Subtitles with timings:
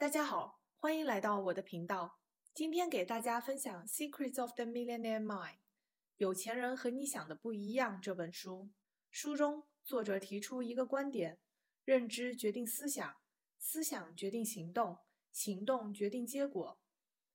[0.00, 2.20] 大家好，欢迎来到我的频道。
[2.54, 5.54] 今天给大家分享《Secrets of the Millionaire Mind》
[6.18, 8.70] （有钱人和你想的不一样）这本书。
[9.10, 11.40] 书中作者提出一个观点：
[11.84, 13.16] 认知决定思想，
[13.58, 14.98] 思想决定行动，
[15.32, 16.78] 行动决定结果。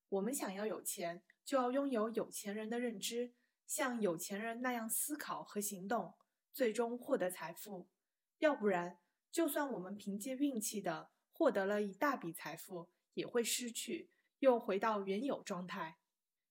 [0.07, 3.33] 我们想要有钱，就要拥有有钱人的认知，
[3.67, 6.13] 像有钱人那样思考和行动，
[6.53, 7.89] 最终获得财富。
[8.37, 8.99] 要不然，
[9.29, 11.11] 就算我们凭借运气的。
[11.33, 15.97] 获得了一大笔财富，也会失去，又回到原有状态。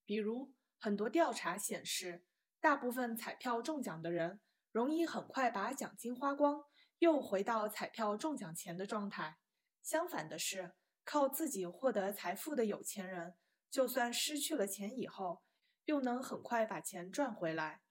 [0.04, 2.24] 比如，很多调查显示，
[2.60, 4.40] 大部分彩票中奖的人
[4.72, 6.64] 容易很快把奖金花光，
[6.98, 9.38] 又回到彩票中奖前的状态。
[9.82, 13.36] 相反的是，靠自己获得财富的有钱人，
[13.70, 15.44] 就算失去了钱以后，
[15.84, 17.82] 又能很快把钱赚回来。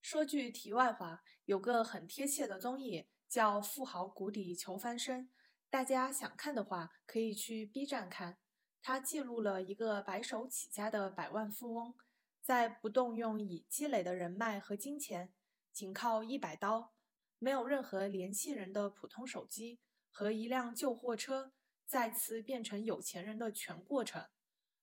[0.00, 5.26] 说句题外话，有个很贴切的综艺叫《富豪谷底求翻身》。
[5.70, 8.38] 大家想看的话，可以去 B 站看。
[8.80, 11.94] 它记录了一个白手起家的百万富翁，
[12.40, 15.34] 在不动用已积累的人脉和金钱，
[15.70, 16.94] 仅靠一百刀，
[17.38, 19.78] 没有任何联系人的普通手机
[20.10, 21.52] 和一辆旧货车，
[21.84, 24.26] 再次变成有钱人的全过程。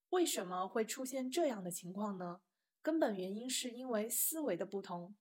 [0.10, 2.42] 为什么会出现这样的情况呢？
[2.84, 5.16] 根本原因是因为思维的不同。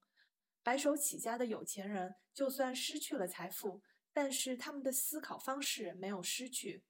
[0.62, 3.82] 白手起家的有钱人，就算失去了财富。
[4.14, 6.84] 但是他们的思考方式没有失去。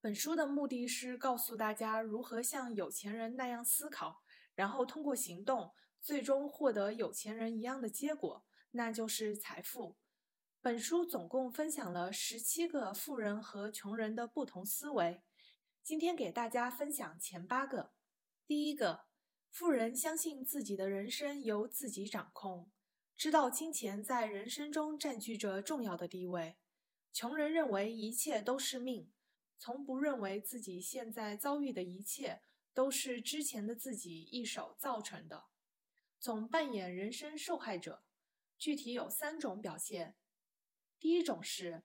[0.00, 4.22] 本书的目的是告诉大家如何像有钱人那样思考，
[4.54, 9.96] 然后通过行动，最终获得有钱人一样的结果，那就是财富。
[10.60, 15.22] 本书总共分享了十七个富人和穷人的不同思维，
[15.82, 17.92] 今天给大家分享前八个。
[18.46, 19.06] 第一个，
[19.50, 22.70] 富人相信自己的人生由自己掌控。
[23.18, 26.56] 知道金钱在人生中占据着重要的地位，
[27.12, 29.10] 穷人认为一切都是命，
[29.58, 32.40] 从不认为自己现在遭遇的一切
[32.72, 35.46] 都是之前的自己一手造成的，
[36.20, 38.04] 总扮演人生受害者。
[38.56, 40.14] 具体有三种表现：
[41.00, 41.82] 第一种是，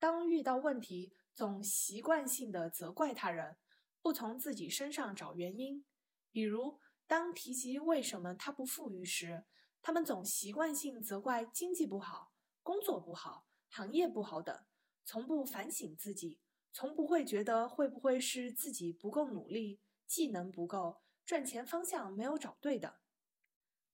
[0.00, 3.56] 当遇到问题，总习惯性的责怪他人，
[4.00, 5.84] 不从自己身上找原因。
[6.32, 9.44] 比如，当提及为什么他不富裕时，
[9.84, 12.32] 他们总习惯性责怪经济不好、
[12.62, 14.64] 工作不好、行业不好等，
[15.04, 16.38] 从不反省自己，
[16.72, 23.00] 从不会觉得会不会是自己不够努力、技能不够、赚钱方向没有找对的。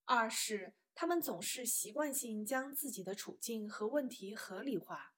[0.04, 5.14] 二是他们总是习惯性将自己的处境和问题合理化，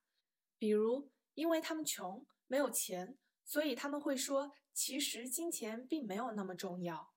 [0.56, 7.12] 比如因为他们穷没有钱，所以他们会说其实金钱并没有那么重要。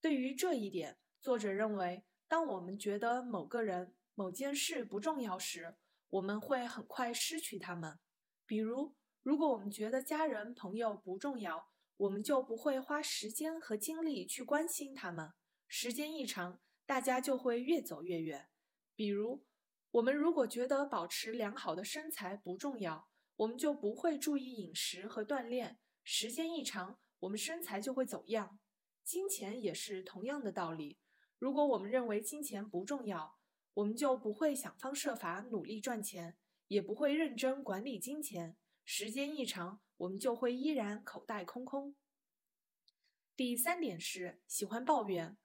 [0.00, 2.04] 对于这一点，作者认为。
[2.26, 5.76] 当我们觉得某个人、某件事不重要时，
[6.10, 7.98] 我们会很快失去他们。
[8.46, 15.32] 比如，如果我们觉得家人、朋友不重要，我们就不会花时间和精力去关心他们。
[15.68, 18.48] 时间一长，大家就会越走越远。
[18.94, 19.44] 比如，
[19.92, 25.78] 我们如果觉得保持良好的身材不重要，我们就不会注意饮食和锻炼。
[26.02, 28.58] 时间一长，我们身材就会走样。
[29.02, 30.98] 金钱也是同样的道理。
[31.44, 33.36] 如果我们认为金钱不重要，
[33.74, 36.38] 我们就不会想方设法努力赚钱，
[36.68, 38.56] 也不会认真管理金钱。
[38.82, 41.94] 时间一长，我们就会依然口袋空空。
[43.36, 45.36] 第三点是喜欢抱怨。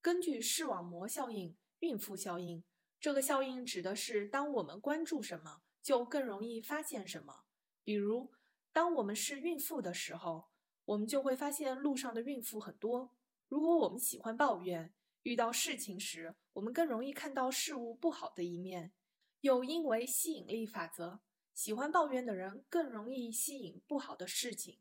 [0.00, 2.64] 根据视网膜效应、孕妇效应，
[2.98, 7.44] 这个效应指的是当我们关注什么，就更容易发现什么。
[7.84, 8.32] 比如，
[8.72, 10.46] 当我们是孕妇的时候，
[10.86, 13.10] 我们就会发现路上的孕妇很多。
[13.48, 18.92] 如果我们喜欢抱怨，遇到事情时，我们更容易看到事物不好的一面。
[19.40, 21.20] 又因为吸引力法则，
[21.54, 24.78] 喜欢抱怨的人更容易吸引不好的事情，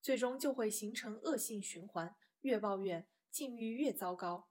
[0.00, 4.48] 最终就会形成恶性循环，越抱怨境遇越糟糕。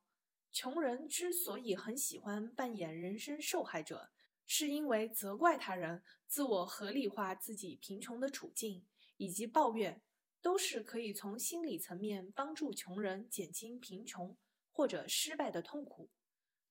[0.51, 4.11] 穷人之所以很喜欢扮演人生受害者，
[4.45, 8.85] 是因为责怪他人、自我合理化自己贫穷的处境，
[9.17, 10.01] 以及抱怨，
[10.41, 14.37] 都是可以从心理层面帮助穷人减轻贫穷。
[14.71, 16.09] 或者失败的痛苦，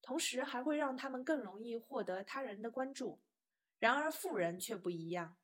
[0.02, 3.20] 同时还会让他们更容易获得他人的关注。
[3.79, 5.37] 然而富人却不一样，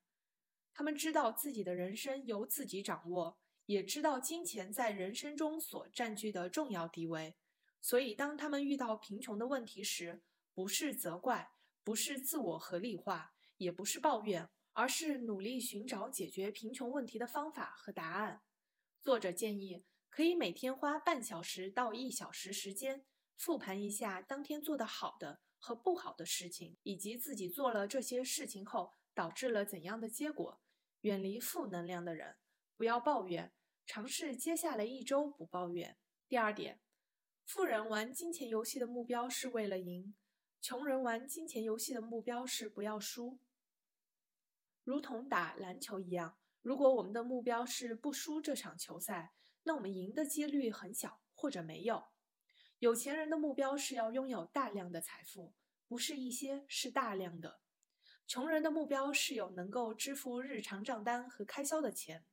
[0.74, 7.36] 他们知道自己的人生由自己掌握，也知道金钱在人生中所占据的重要地位。
[7.80, 10.22] 所以，当他们遇到贫穷的问题时，
[10.54, 11.50] 不是责怪，
[11.84, 18.42] 不是自我合理化，也不是抱怨，而是努力寻找解决贫穷问题的方法和答案。
[19.00, 19.84] 作者建议。
[20.16, 23.04] 可以每天花半小时到一小时时间，
[23.36, 30.62] 复盘一下当天做的好的和不好的事情，以及自己做了这些事情后导致了怎样的结果。
[31.02, 32.38] 远离负能量的人，
[32.78, 33.52] 不要抱怨，
[33.84, 35.98] 尝试接下来一周不抱怨。
[36.26, 36.80] 第二点，
[37.44, 40.16] 富人玩金钱游戏的目标是为了赢，
[40.62, 43.38] 穷人玩金钱游戏的目标是不要输。
[44.82, 49.34] 如同打篮球一样，如果我们的目标是不输这场球赛，
[49.66, 52.04] 那我们赢的几率很小或者没有。
[52.78, 55.52] 有钱人的目标是要拥有大量的财富，
[55.88, 57.60] 不是一些，是大量的。
[58.28, 62.24] 穷人的目标是有能够支付日常账单和开销的钱。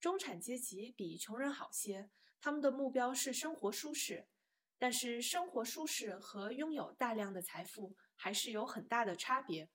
[0.00, 2.10] 中产阶级比穷人好些，
[2.40, 4.26] 他们的目标是生活舒适，
[4.76, 9.70] 但是生活舒适和拥有大量的财富还是有很大的差别。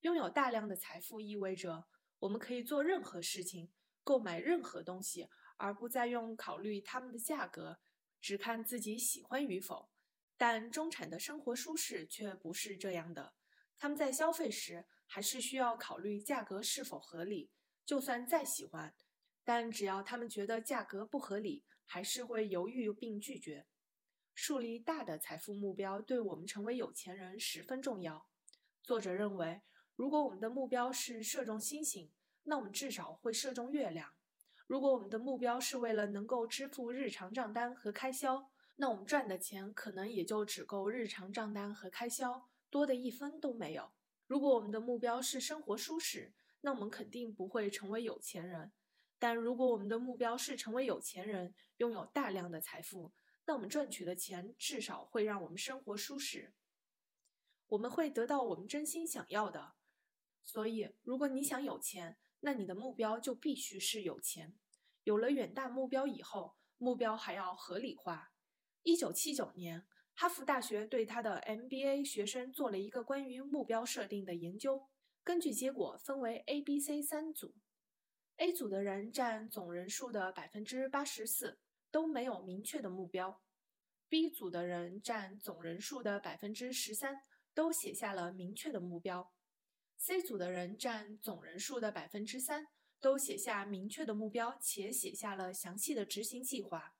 [0.00, 1.86] 拥有大量的财富意味着
[2.18, 3.70] 我们可以做任何事情，
[4.04, 7.78] 购买任何东西，而不再用考虑他们的价格，
[8.20, 9.90] 只看自己喜欢与否。
[10.36, 13.34] 但中产的生活舒适却不是这样的，
[13.76, 17.50] 他们在消费时还是需要考虑价格是否合理，
[17.84, 18.94] 就算再喜欢，
[19.44, 23.66] 但只要他们觉得价格不合理，还是会犹豫并拒绝。
[24.34, 28.28] 树立大的财富目标对我们成为有钱人十分重要。
[28.82, 29.62] 作者认为。
[29.94, 32.12] 如果我们的目标是射中星星，
[32.42, 34.15] 那我们至少会射中月亮。
[34.66, 43.92] 如果我们的目标是为了能够支付日常账单和开销，那我们赚的钱可能也就只够日常账单和开销，多的一分都没有。
[44.26, 48.72] 如果我们的目标是生活舒适，那我们肯定不会成为有钱人。
[49.18, 53.12] 但如果我们的目标是成为有钱人，拥有大量的财富，
[53.46, 56.52] 那我们赚取的钱至少会让我们生活舒适。
[57.68, 59.74] 我们会得到我们真心想要的。
[60.44, 64.54] 所以，如果你想有钱，那你的目标就必须是有钱。
[65.04, 68.32] 有了远大目标以后，目标还要合理化。
[68.82, 74.88] 一九七九年，哈佛大学对他的 MBA 学生做了一个关于目标设定的研究。
[75.24, 77.54] 根据结果，分为 A、B、C 三组。
[78.36, 81.58] A 组的人占总人数的百分之八十四，
[81.90, 83.40] 都没有明确的目标
[84.10, 87.22] ；B 组的人占总人数的百分之十三，
[87.54, 89.32] 都写下了明确的目标。
[89.98, 92.68] C 组的人占总人数的百分之三，
[93.00, 96.94] 都写下明确的目标，且写下了详细的执行计划。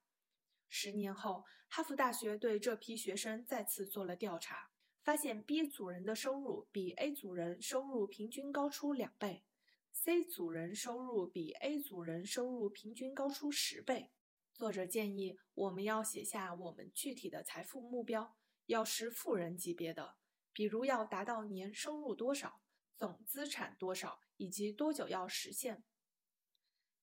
[0.68, 4.70] 十年后，哈佛大学对这批学生再次做了调查，
[5.04, 9.44] 发现 B 组人的收入比 A 组人收入平均高出两倍
[9.92, 14.10] ，C 组人收入比 A 组人收入平均高出十倍。
[14.52, 20.16] 作者建议我们要写下我们具体的财富目标，要是富人级别的，
[20.52, 22.60] 比如要达到年收入多少。
[22.96, 25.84] 总资产多少以及多久要实现？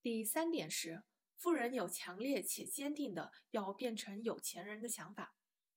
[0.02, 1.04] 第三点是，
[1.36, 5.36] 富人有强烈且坚定的要变成有钱人的想法，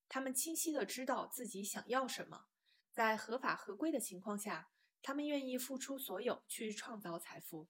[0.09, 2.47] 他们清晰的知道自己想要什么，
[2.91, 4.71] 在合法合规的情况下，
[5.01, 7.69] 他们愿意付出所有去创造财富。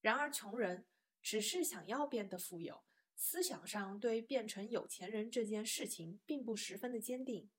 [0.00, 0.86] 然而，穷人
[1.22, 2.84] 只是想要变得富有，
[3.16, 7.50] 思想上对变成有钱人这件事情并不十分的坚定，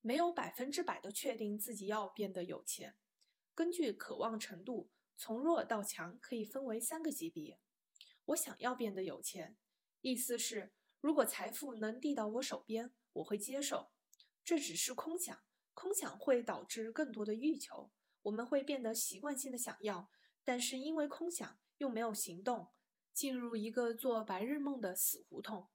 [0.00, 2.96] 没有百分之百的确定自己要变得有钱。
[3.54, 7.60] 根据渴望程度，从弱到强可以分为三个级别。
[8.26, 9.56] 我想要变得有钱，
[10.00, 13.92] 意思是如果财富能递到我手边，我会接受。
[14.42, 17.92] 这只是空想，空想会导致更多的欲求，
[18.22, 20.10] 我们会变得习惯性的想要，
[20.42, 22.72] 但是因为空想又没有行动，
[23.12, 25.68] 进入一个做白日梦的死胡同。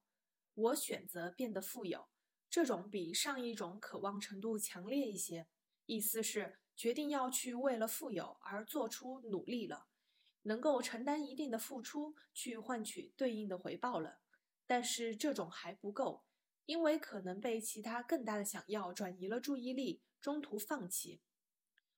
[0.54, 2.10] 我选择变得富有，
[2.50, 5.48] 这种比上一种渴望程度强烈一些，
[5.86, 6.60] 意思是。
[6.80, 9.88] 决定要去为了富有而做出努力了，
[10.44, 14.22] 能够承担一定的付出去换取对应的回报了。
[14.66, 16.24] 但是这种还不够，
[16.66, 21.20] 因为可能被其他更大的想要转移了注意力，中途放弃。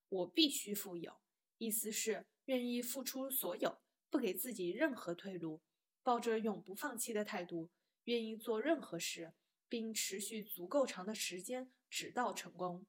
[0.09, 1.21] 我必须富有，
[1.59, 5.61] 意思是愿意付出所有，不给自己任何退路，
[6.01, 7.69] 抱着永不放弃的态度，
[8.05, 9.35] 愿意做任何事，
[9.69, 12.87] 并持续足够长的时间，直到成功。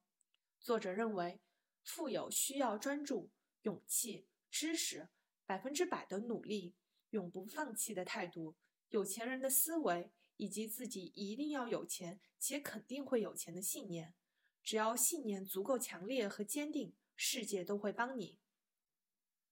[0.59, 1.39] 作者认为。
[1.83, 3.31] 富有需要专注、
[3.63, 5.09] 勇气、知识、
[5.45, 6.75] 百分之百的努力、
[7.11, 8.57] 永不放弃的态度、
[8.91, 14.15] 有钱人的思维，以及自己一定要有钱且肯定会有钱的信念。
[14.63, 18.39] 只要信念足够强烈和坚定，世界都会帮你。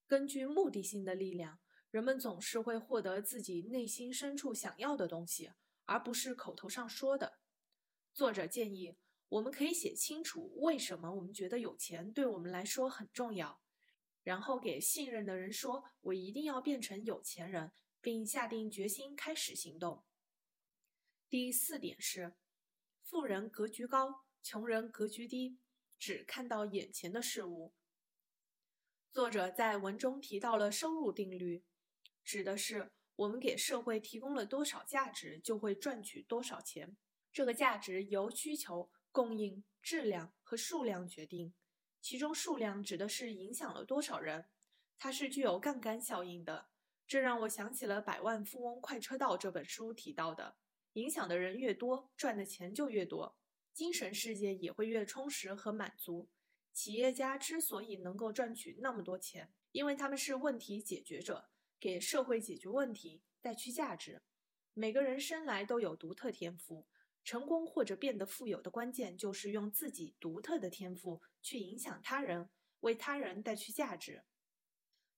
[0.06, 1.60] 根据目的性的力量，
[1.90, 5.52] 人们总是会获得自己内心深处想要的东西，
[5.84, 7.40] 而不是口头上说的。
[8.14, 8.96] 作者建议。
[9.30, 13.60] 我们可以写清楚为什么我们觉得有钱对我们来说很重要，
[14.25, 17.70] 然后给信任的人说：“我一定要变成有钱人，
[18.00, 20.04] 并下定决心开始行动。”
[21.30, 22.34] 第四点是，
[23.02, 25.60] 富人格局高，穷人格局低，
[25.96, 27.72] 只看到眼前的事物。
[29.12, 31.64] 作者在文中提到了收入定律，
[32.25, 36.96] 指的是我们给社会提供了多少价值，就会赚取多少钱。
[37.32, 41.55] 这个价值由需求、供应、质量和数量决定。
[42.00, 44.47] 其中，数量指的是影响了多少人，
[44.99, 46.71] 它是具有杠杆效应的。
[47.07, 50.57] 这让我想起了《百万富翁快车道》这本书提到的：
[50.93, 53.37] 影响的人越多，赚的钱就越多，
[53.73, 56.31] 精神世界也会越充实和满足。
[56.73, 61.50] 企业家之所以能够赚取那么多钱，因为他们是问题解决者。
[61.81, 64.23] 给社会解决问题，带去价值。
[64.75, 66.87] 每个人生来都有独特天赋，
[67.22, 72.48] 成功或者变得富有的关键就是用自己独特的天赋去影响他人，
[72.80, 74.24] 为他人带去价值。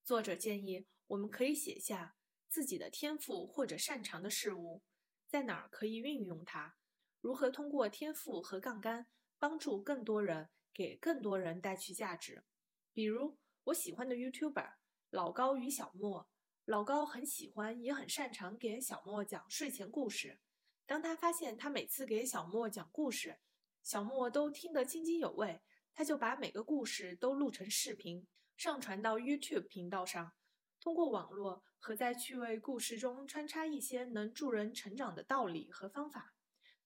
[0.05, 2.17] 作者建议我们可以写下
[2.49, 4.83] 自己的天赋或者擅长的事物，
[5.29, 6.77] 在哪儿可以运用它，
[7.21, 9.07] 如何通过天赋和杠杆
[9.39, 12.45] 帮助更多人，给更多人带去价值。
[12.93, 14.75] 比如我喜欢的 YouTuber
[15.11, 16.29] 老高与小莫。
[16.65, 20.39] 老高很喜欢，也很擅长给小莫讲睡前故事。
[20.87, 23.39] 当他发现他每次给小莫讲故事，
[23.83, 25.63] 小莫都听得津津有味，
[25.95, 30.33] 他就把每个故事都录成视频，上传到 YouTube 频道上。
[30.81, 36.35] 通过网络和在趣味故事中穿插一些能助人成长的道理和方法，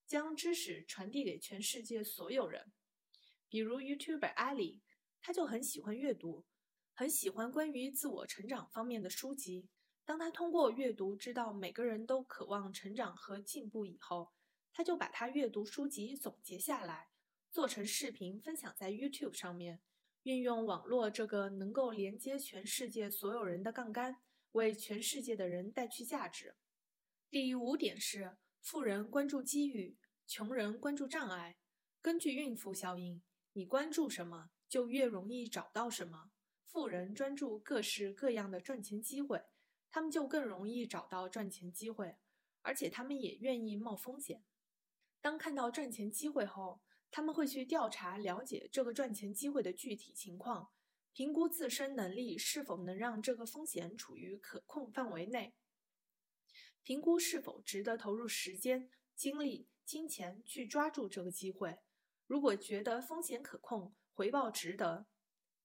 [0.07, 2.73] 将知识传递给全世界所有人。
[3.49, 4.83] 比如 YouTuber 阿里，
[5.21, 6.45] 他就很喜欢阅读。
[6.99, 9.69] 很喜欢关于自我成长方面的书籍。
[10.07, 14.33] 当他通过阅读知道每个人都渴望成长和进步以后，
[14.73, 17.09] 他就把他阅读书籍总结下来，
[17.51, 19.83] 做成视频分享在 YouTube 上面，
[20.23, 24.19] 运用网络这个能够连接全世界所有人的杠杆，
[24.53, 26.55] 为全世界的人带去价值。
[27.29, 31.59] 第五点是：富人关注机遇，穷人关注障碍。
[32.01, 33.21] 根据孕妇效应，
[33.55, 36.31] 你关注什么，就越容易找到什么。
[36.63, 39.43] 富人专注各式各样的赚钱机会，
[39.90, 42.16] 他们就更容易找到赚钱机会，
[42.62, 44.45] 而且他们也愿意冒风险。
[45.21, 50.71] 当看到赚钱机会后，他们会去调查了解这个赚钱机会的具体情况，
[51.12, 55.55] 评估自身能力是否能让这个风险处于可控范围内，
[56.83, 61.78] 评估是否值得投入时间、精力、金钱去抓住这个机会。
[62.26, 65.07] 如果觉得风险可控，回报值得。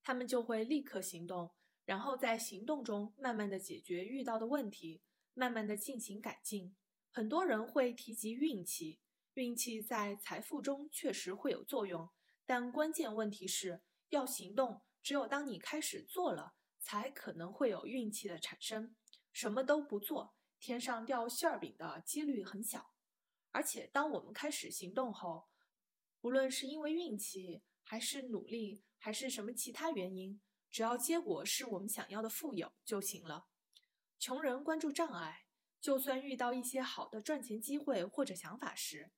[0.04, 1.52] 他们就会立刻行动，
[1.92, 5.02] 然后在行动中慢慢的解决遇到的问题，
[5.34, 6.74] 慢慢的进行改进。
[7.10, 9.02] 很多人会提及运气，
[9.34, 12.10] 运气在财富中确实会有作用，
[12.46, 14.80] 但关键问题是要行动。
[15.04, 18.96] 只有当你开始做了，才可能会有运气的产生。
[19.34, 22.94] 什么都不做，天上掉馅儿饼的几率很小。
[23.52, 25.50] 而且当我们开始行动后，
[26.22, 28.82] 无论是因为运气还是努力。
[29.04, 30.40] 还是什么其他原因，
[30.72, 33.48] 只要结果是我们想要的富有就行了。
[34.18, 35.46] 穷人关注障碍，
[35.80, 39.12] 就算遇到一些好的赚钱机会或者想法时，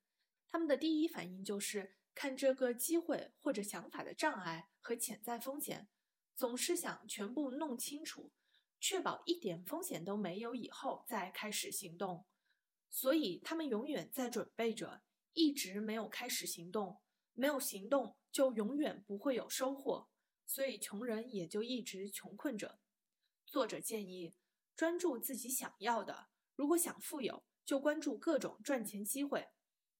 [0.47, 5.87] 他们的第一反应就是看这个机会或者想法的障碍和潜在风险，
[6.35, 8.31] 总是想全部弄清楚，
[8.79, 12.25] 确保一点风险都没有以后再开始行动。
[12.89, 16.99] 所以他们永远在准备着，一直没有开始行动。
[17.35, 20.07] 没有行动，就永远不会有收获，
[20.53, 22.79] 所以穷人也就一直穷困着。
[23.43, 24.35] 作者建议
[24.75, 29.47] 专注自己想要的，如果想富有，就关注各种赚钱机会。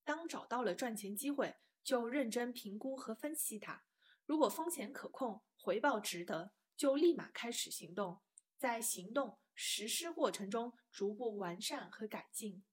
[0.04, 3.84] 当找到了赚钱机会，就认真评估和分析它。
[4.28, 8.22] 如果风险可控，回报值得，就立马开始行动。
[8.56, 12.64] 在行动实施过程中，逐步完善和改进。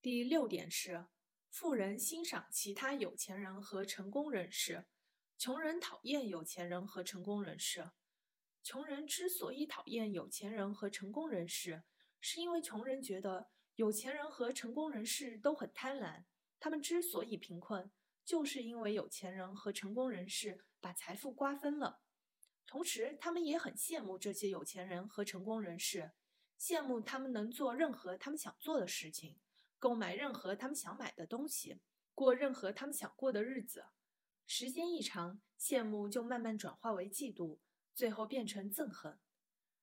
[0.00, 1.04] 第六点是。
[1.50, 4.86] 富人欣赏其他有钱人和成功人士，
[5.36, 7.90] 穷人讨厌有钱人和成功人士。
[8.62, 11.82] 穷人之所以讨厌有钱人和成功人士，
[12.20, 16.24] 是因为穷人觉得有钱人和成功人士都很贪婪。
[16.58, 17.90] 他们之所以贫困，
[18.24, 22.00] 就是因为有钱人和成功人士把财富瓜分了。
[22.66, 26.12] 同时，他们也很羡慕这些有钱人和成功人士，
[26.58, 29.38] 羡慕他们能做任何他们想做的事情。
[29.78, 31.82] 购买任何他们想买的东西，
[32.14, 33.84] 过任何他们想过的日子。
[34.46, 37.58] 时间一长，羡慕就慢慢转化为嫉妒，
[37.94, 39.18] 最后变成憎恨。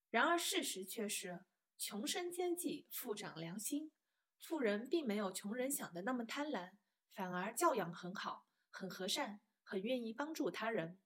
[0.09, 1.45] 然而事实却是，
[1.77, 3.91] 穷生奸计，富长良心。
[4.37, 6.71] 富人并没有穷人想的那么贪婪，
[7.11, 10.99] 反而教养很好，很和善，很愿意帮助他人。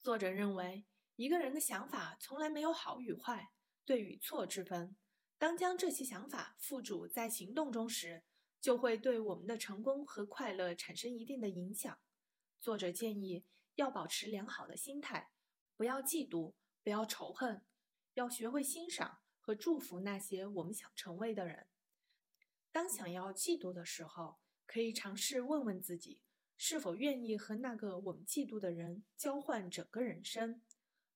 [0.00, 3.52] 作者认为，一个人的想法从来没有好与坏、
[3.84, 4.96] 对与错之分。
[5.38, 8.24] 当将这些想法付诸在行动中时，
[8.60, 11.98] 就会对我们的成功和快乐产生一定的影响。
[12.60, 15.30] 作者建议要保持良好的心态，
[15.76, 17.64] 不要嫉妒，不要仇恨，
[18.14, 21.68] 要学会欣赏和祝福那些我们想成为的人。
[22.70, 26.20] 当想要嫉妒的时候，可以尝试问问自己，
[26.56, 30.62] 是否愿意和那个我们嫉妒的人交换整个人生，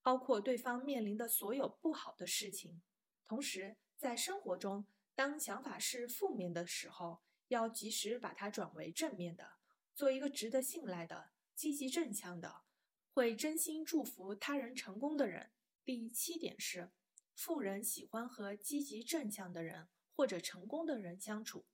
[0.03, 2.83] 包括对方面临的所有不好的事情。
[3.23, 7.23] 同时，在生活中，当想法是负面的时候，
[7.55, 9.55] 要及时把它转为正面的，
[9.95, 12.65] 做一个值得信赖的、积极正向的、
[13.13, 15.53] 会真心祝福他人成功的人。
[15.85, 16.91] 第七点是，
[17.35, 19.89] 富人喜欢和积极正向的人。
[20.17, 21.67] 或者成功的人相处，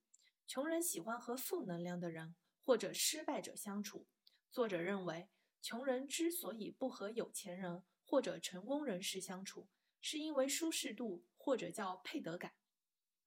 [0.47, 2.35] 穷人喜欢和负能量的人
[2.65, 4.09] 或者失败者相处。
[4.51, 5.29] 作者认为，
[5.61, 9.69] 穷人之所以不和有钱人或者成功人士相处，
[10.01, 12.55] 是因为舒适度或者叫配得感。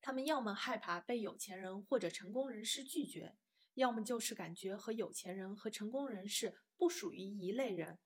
[0.06, 3.38] 他们要么害怕被有钱人或者成功人士拒绝，
[3.76, 8.00] 要么就是感觉和有钱人和成功人士不属于一类人。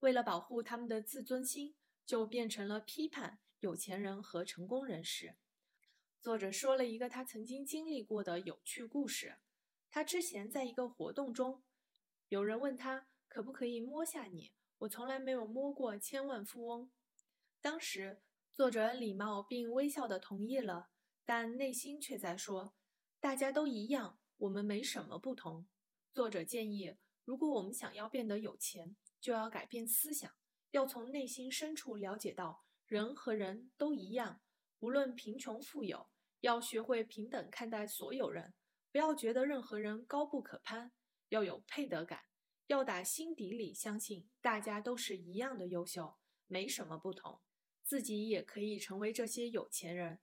[0.00, 1.74] 为了保护他们的自尊心，
[2.04, 5.36] 就变成了批判有钱人和成功人士。
[6.20, 9.38] 作者说了一个他曾经经历过的有趣故事。
[9.88, 11.62] 他之前在一个活动中，
[12.28, 16.92] 有人问他可不可以摸下你，我从来没有摸过千万富翁。
[17.62, 18.20] 当时
[18.52, 20.90] 作者礼貌并微笑地同意了，
[21.24, 22.74] 但内心却在说
[23.20, 25.66] ：“大家都一样，我们没什么不同。”
[26.12, 30.30] 作者建议，如果我们想要变得有钱，就要改变思想，
[30.72, 34.42] 要从内心深处了解到人和人都一样，
[34.80, 36.08] 无论贫穷富有。
[36.40, 38.52] 要学会平等看待所有人，
[38.90, 40.90] 不要觉得任何人高不可攀，
[41.28, 42.22] 要有配得感，
[42.66, 46.16] 要打心底里相信大家都是一样的优秀，
[46.48, 47.40] 没什么不同，
[47.84, 50.18] 自己也可以成为这些有钱人。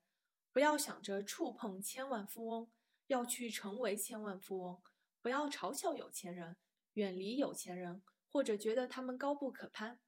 [0.51, 2.71] 不要想着触碰千万富翁，
[3.07, 4.81] 要去成为千万富翁。
[5.21, 6.57] 不要嘲笑有钱人，
[6.93, 9.99] 远离有钱人，或者觉得他们高不可攀。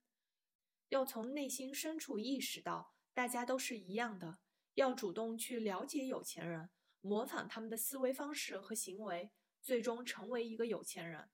[0.88, 4.38] 要从内心深处意识到，大家都是一样的。
[4.74, 6.70] 要主动去了解有钱人，
[7.00, 11.30] 模仿他们的思维方式和行为，最终成为一个有钱人。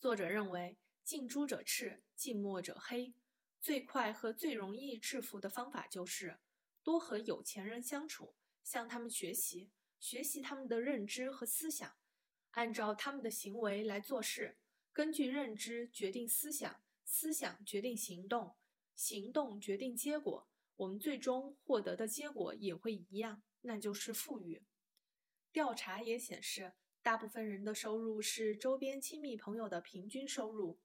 [0.00, 3.14] 作者认为，近朱者赤，近墨者黑。
[3.60, 6.40] 最快和最容易致富的方法就是
[6.82, 11.96] 多和有钱人相处，向他们学习，学习他们的认知和思想，
[12.50, 14.58] 按照他们的行为来做事。
[14.92, 18.56] 根据认知决定思想，思想决定行动，
[18.94, 20.48] 行动决定结果。
[20.76, 24.66] 我们最终获得的结果也会一样，那就是富裕。
[25.52, 30.80] 调查也显示，大部分人的收入是周边亲密朋友的平均收入。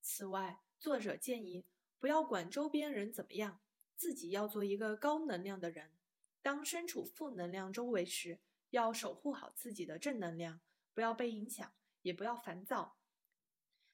[0.00, 1.64] 此外，作者建议
[1.98, 3.61] 不要管周边人怎么样，
[4.02, 5.92] 自己要做一个高能量的人。
[6.42, 10.60] 当身处负能量周围时，要守护好自己的正能量，
[10.92, 12.98] 不要被影响，也不要烦躁。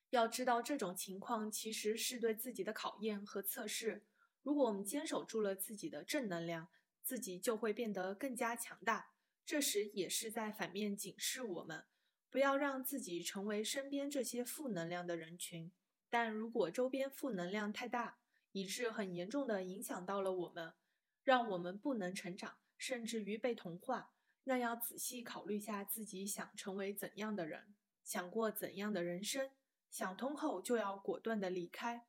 [0.09, 4.07] 要知道，这种情况其实是对自己的考验和测试。
[4.43, 6.69] 如果我们坚守住了自己的正能量，
[7.03, 9.11] 自己就会变得更加强大。
[9.45, 11.85] 这时也是在反面警示我们，
[12.31, 15.71] 不要让自己成为身边这些负能量的人群。
[16.09, 18.17] 但如果周边负能量太大，
[18.59, 20.75] 以致很严重的影响到了我们，
[21.23, 24.13] 让我们不能成长，甚至于被同化，
[24.45, 29.51] 那要仔细考虑下自己想成为怎样的人，想过怎样的人生。
[29.91, 32.07] 想通后就要果断的离开。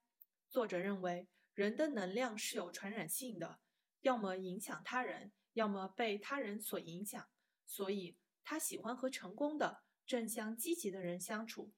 [0.49, 1.29] 作者认为。
[1.55, 3.59] 人的能量是有传染性的，
[3.99, 7.27] 要么影响他人，要么被他人所影响。
[7.65, 11.73] 所以，他喜欢和成功的、正向积极的人相处，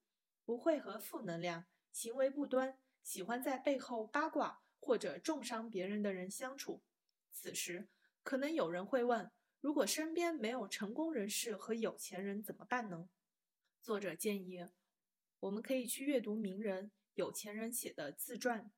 [0.46, 6.84] 不会和负能量、行为不端、喜欢在背后八卦或者重伤别人的人相处。
[7.32, 7.90] 此时，
[8.24, 13.10] 可能有人会问：如果身边没有成功人士和有钱人怎么办呢？
[13.82, 14.66] 作者建议，
[15.40, 18.72] 我们可以去阅读名人、有钱人写的自传。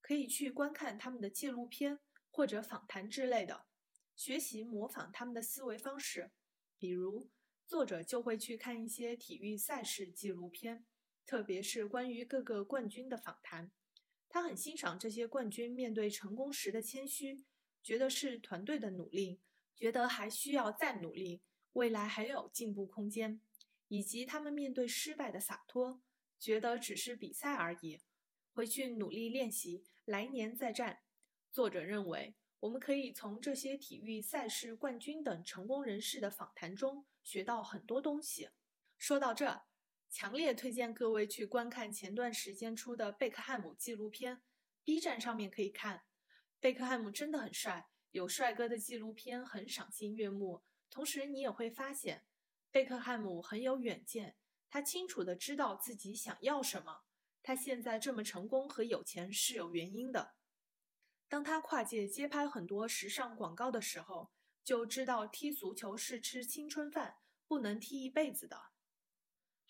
[0.00, 1.98] 可以去观看他们的纪录片
[2.30, 3.66] 或者访谈之类的，
[4.14, 6.30] 学习模仿他们的思维方式。
[6.78, 7.28] 比如，
[7.66, 10.86] 作者就会去看一些体育赛事纪录片，
[11.26, 13.70] 特别是关于各个冠军的访谈。
[14.28, 17.44] 他很欣赏这些冠军面对成功时的谦虚，
[17.82, 19.40] 觉得是团队的努力，
[19.74, 23.40] 觉得还需要再努力，未来还有进步空间，
[23.88, 26.00] 以及他们面对失败的洒脱，
[26.38, 28.00] 觉得只是比赛而已，
[28.52, 29.84] 回去努力练习。
[30.04, 31.00] 来年再战。
[31.50, 38.50] 作者认为，我们可以从这些体育赛事冠军等成功人士的访谈中学到很多东西。
[38.98, 39.62] 说到这，
[40.18, 44.40] 强烈推荐各位去观看前段时间出的贝克汉姆纪录片
[44.82, 46.04] ，B 站上面可以看。
[46.58, 50.62] 贝克汉姆真的很帅，有帅哥的纪录片很赏心悦目。
[50.88, 52.24] 同时，你也会发现，
[52.70, 54.38] 贝克汉姆很有远见，
[54.70, 57.02] 他清楚的知道自己想要什么。
[57.42, 60.36] 他现在这么成功和有钱是有原因的。
[61.28, 64.30] 当他跨界接拍很多时尚广告的时候，
[64.64, 68.58] 就知道踢足球是吃青春饭，不能踢一辈子的，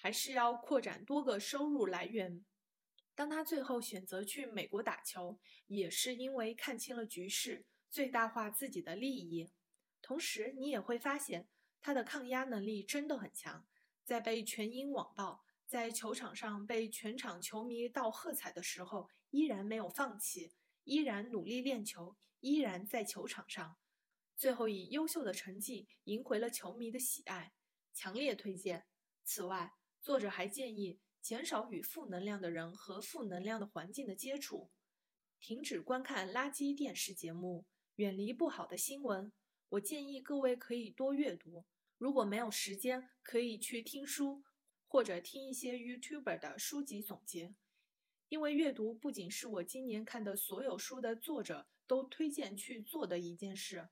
[0.07, 2.45] 还是要扩展多个收入来源。
[3.17, 9.51] 当他最后选择去美国打球，也是因为看清了局势，最大化自己的利益。
[10.01, 11.49] 同时，你也会发现
[11.81, 13.67] 他的抗压能力真的很强，
[14.05, 20.53] 在被全英网暴，在球场上被全场球迷倒喝彩的时候，依然没有放弃。
[20.85, 23.77] 依然努力练球，依然在球场上，
[24.37, 27.53] 最后以优秀的成绩赢回了球迷的喜爱，
[27.93, 28.87] 强烈推荐。
[29.29, 29.73] 此外，
[30.07, 34.71] 作者还建议减少与负能量的人和负能量的环境的接触，
[35.41, 37.67] 停止观看垃圾电视节目，
[37.97, 39.33] 远离不好的新闻。
[39.71, 41.65] 我建议各位可以多阅读，
[41.99, 44.45] 如果没有时间，可以去听书，
[44.87, 47.57] 或者听一些 YouTuber 的书籍总结。
[48.29, 53.89] 因为阅读不仅是我今年看的所有书的作者都推荐去做的一件事，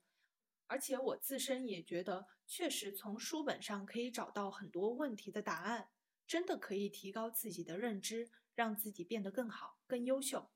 [0.69, 5.89] 而且我自身也觉得，确实从书本上可以找到很多问题的答案，
[6.27, 10.51] 真的可以提高自己的认知，让自己变得更好、更优秀。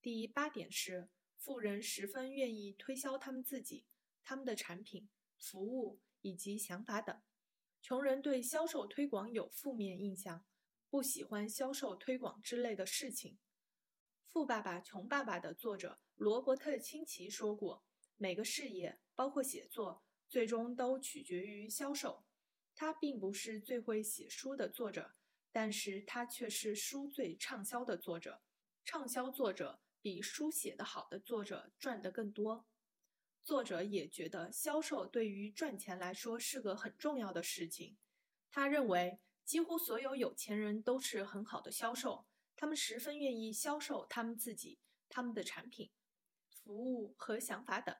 [0.00, 3.86] 第八点是，富人十分愿意推销他们自己、
[4.22, 7.22] 他们的产品、服务以及想法等，
[7.80, 10.44] 穷人对销售推广有负面印象。
[10.88, 13.32] 不喜欢销售推广之类的事情。
[14.32, 17.84] 《富爸爸穷爸爸》的作者罗伯特清崎说过
[18.16, 22.25] ：“每个事业，包括写作，最终都取决于销售。”
[22.76, 25.16] 他并不是最会写书的作者，
[25.50, 28.40] 但是他却是书最畅销的作者。
[28.84, 32.66] 畅销作者比书写得好的作者赚得更多。
[33.42, 37.96] 作者也觉得销售对于赚钱来说是个很重要的事情。
[38.52, 39.18] 他认为。
[39.46, 45.92] 几乎所有有钱人都是很好的销售，他们十分愿意销售他们自己、他们的产品、
[46.50, 47.94] 服务和想法等。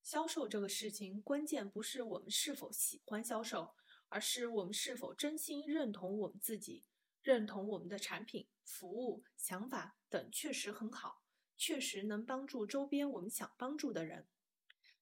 [0.00, 3.74] 销售这个事情，关键不是我们是否喜欢销售，
[4.12, 6.84] 而是我们是否真心认同我们自己，
[7.22, 11.22] 认同我们的产品、服务、想法等确实很好，
[11.56, 14.28] 确实能帮助周边我们想帮助的人。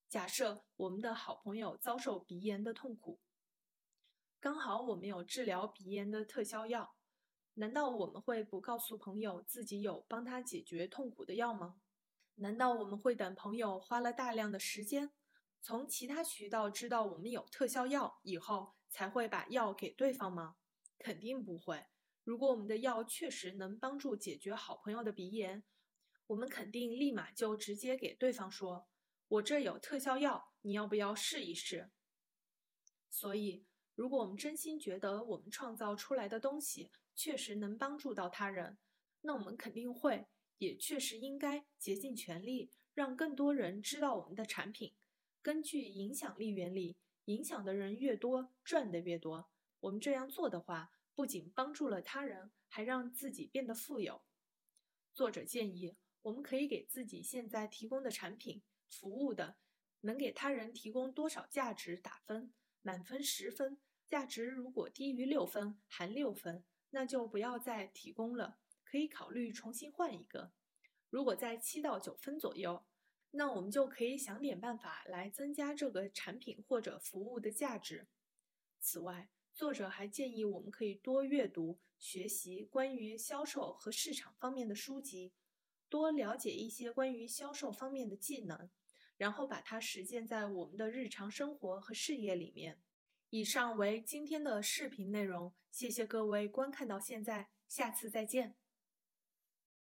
[0.09, 3.18] 假设我们的好朋友遭受鼻炎的痛苦。
[4.38, 6.94] 刚好我们有治疗鼻炎的特效药，
[7.55, 11.81] 难道我们会不告诉朋友自己有帮他解决痛苦的药吗？
[12.37, 15.11] 难道我们会等朋友花了大量的时间，
[15.61, 20.57] 从其他渠道知道我们有特效药以后，才会把药给对方吗？
[20.98, 21.87] 肯定不会。
[22.24, 25.64] 如果我们的药确实能帮助解决好朋友的鼻炎，
[26.26, 28.87] 我们肯定立马就直接给对方说
[29.29, 31.90] ：“我这有特效药，你要不要试一试？”
[33.09, 33.64] 所以。
[33.96, 38.79] 如果我们真心觉得我们创造出来的东西确实能帮助到他人，
[39.20, 40.26] 那我们肯定会，
[40.57, 44.94] 也确实应该竭尽全力让更多人知道我们的产品。
[45.42, 46.96] 根据影响力原理，
[47.31, 49.51] 影响的人越多，赚的越多。
[49.79, 54.23] 我们这样做的话，不仅帮助了他人，还让自己变得富有。
[55.12, 59.57] 作者建议，我们可以给自己现在提供的产品、服务的
[60.01, 63.79] 能给他人提供多少价值打分，满分十分。
[64.09, 70.51] 价值如果低于六分，含六分，那就不要再提供了，可以考虑重新换一个。
[71.09, 72.85] 如果在七到九分左右，
[73.33, 78.09] 那我们就可以想点办法来增加这个产品或者服务的价值。
[78.81, 85.33] 此外，作者还建议我们可以多阅读、学习关于销售和市场方面的书籍，
[85.88, 88.71] 多了解一些关于销售方面的技能，
[89.16, 92.81] 然后把它实践在我们的日常生活和事业里面。
[93.29, 98.57] 以上为今天的视频内容，谢谢各位观看到现在，下次再见。